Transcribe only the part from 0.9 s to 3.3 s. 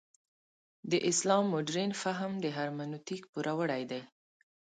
د اسلام مډرن فهم د هرمنوتیک